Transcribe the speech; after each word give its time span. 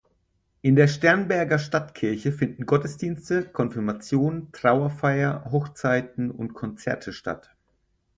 In 0.63 0.75
der 0.75 0.87
Sternberger 0.87 1.59
Stadtkirche 1.59 2.31
finden 2.31 2.65
Gottesdienste, 2.65 3.45
Konfirmation, 3.47 4.51
Trauerfeier, 4.51 5.51
Hochzeiten 5.51 6.31
und 6.31 6.55
Konzerte 6.55 7.13
statt. 7.13 7.51